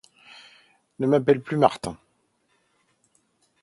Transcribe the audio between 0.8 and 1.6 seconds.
Ne m’appelle plus